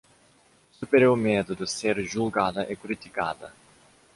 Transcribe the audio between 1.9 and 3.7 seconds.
julgada e criticada